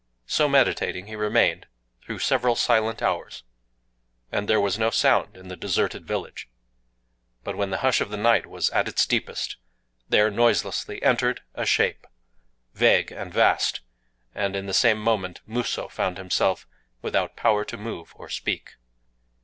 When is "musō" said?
15.47-15.87